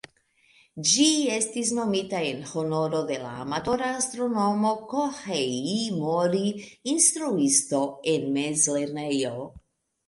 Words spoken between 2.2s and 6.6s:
en honoro de la amatora astronomo "Kohei Mori",